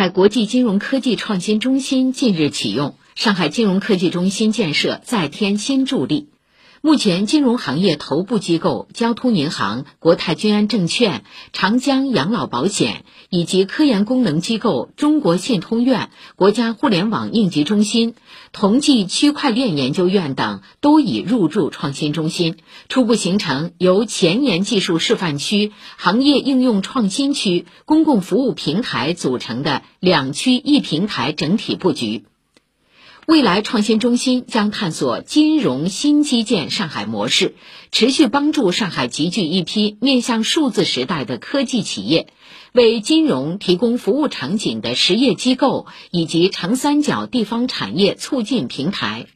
[0.00, 6.30] 海国际金融科技创新中心近日启用，上海金融科技中心建设再添新助力。
[6.82, 18.14] 目前，金融行业头部机构交通银行、国泰君安证券、长江养老保险以及科研功能机构中国信通院、国家互联网应急中心、
[18.50, 22.56] 同济区块链研究院等都已入驻创新中心，
[22.88, 32.24] 初步形成由前沿技术示范区、行业应用创新区、公共服务平台组成的两区一平台整体布局。
[33.30, 37.54] 未来创新中心将探索金融新基建上海模式，
[37.92, 42.26] 持续帮助上海集聚一批面向数字时代的科技企业，
[42.72, 49.26] 为金融提供服务场景的实业机构以及长三角地方产业促进平台。